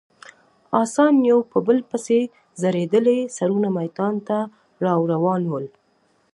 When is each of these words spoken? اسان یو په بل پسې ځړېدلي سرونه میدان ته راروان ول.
اسان 0.81 1.13
یو 1.29 1.39
په 1.51 1.57
بل 1.67 1.79
پسې 1.89 2.19
ځړېدلي 2.61 3.19
سرونه 3.37 3.69
میدان 3.77 4.15
ته 4.27 4.37
راروان 4.85 5.41
ول. 5.47 5.65